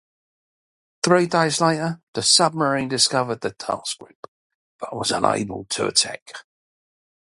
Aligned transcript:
Three 1.03 1.27
days 1.27 1.61
later, 1.61 2.01
the 2.15 2.23
submarine 2.23 2.87
discovered 2.87 3.41
the 3.41 3.51
task 3.51 3.99
group, 3.99 4.25
but 4.79 4.95
was 4.95 5.11
unable 5.11 5.65
to 5.65 5.85
attack. 5.85 6.43